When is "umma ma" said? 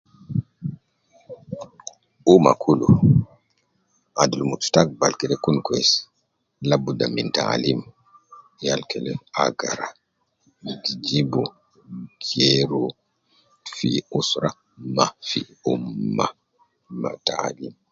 15.73-17.09